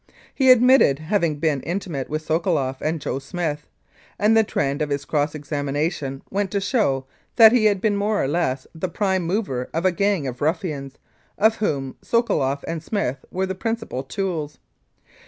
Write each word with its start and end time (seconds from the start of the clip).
He 0.33 0.49
admitted 0.49 0.97
having 0.97 1.35
been 1.35 1.61
intimate 1.61 2.09
with 2.09 2.25
Sokoloff 2.27 2.77
and 2.81 2.99
"Joe 2.99 3.19
Smith," 3.19 3.67
and 4.17 4.35
the 4.35 4.43
trend 4.43 4.81
of 4.81 4.89
his 4.89 5.05
cross 5.05 5.35
examination 5.35 6.23
went 6.31 6.49
to 6.49 6.59
show 6.59 7.05
that 7.35 7.51
he 7.51 7.65
had 7.65 7.79
been 7.79 7.95
more 7.95 8.19
or 8.23 8.27
less 8.27 8.65
the 8.73 8.89
prime 8.89 9.21
mover 9.21 9.69
of 9.75 9.85
a 9.85 9.91
gang 9.91 10.25
of 10.25 10.41
ruffians, 10.41 10.95
of 11.37 11.57
whom 11.57 11.97
Sokoloff 12.01 12.63
and 12.67 12.81
Smith 12.81 13.23
were 13.29 13.45
the 13.45 13.53
principal 13.53 14.01
tools. 14.01 14.57